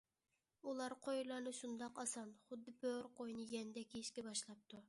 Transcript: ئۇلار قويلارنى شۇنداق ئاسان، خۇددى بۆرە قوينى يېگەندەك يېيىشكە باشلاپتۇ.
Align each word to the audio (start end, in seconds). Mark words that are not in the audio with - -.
ئۇلار 0.69 0.95
قويلارنى 1.07 1.53
شۇنداق 1.59 2.01
ئاسان، 2.05 2.33
خۇددى 2.47 2.75
بۆرە 2.81 3.15
قوينى 3.21 3.47
يېگەندەك 3.47 3.99
يېيىشكە 3.99 4.29
باشلاپتۇ. 4.31 4.79